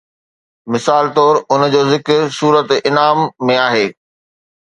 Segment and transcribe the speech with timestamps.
[0.73, 3.19] مثال طور ان جو ذڪر سوره انعام
[3.53, 3.87] ۾ آهي